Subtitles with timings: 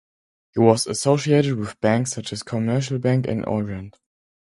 [0.55, 3.99] He was associated with banks such as Commercial bank and Orient.